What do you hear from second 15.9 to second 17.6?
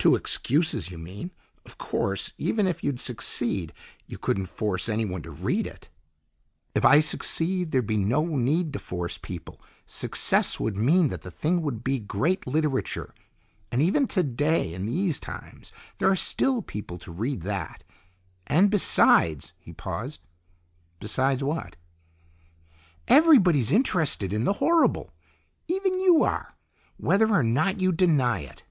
there are still people to read